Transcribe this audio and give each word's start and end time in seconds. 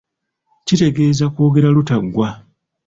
Kitegeeza 0.65 1.25
kwogera 1.33 1.69
lutaggwa. 1.75 2.27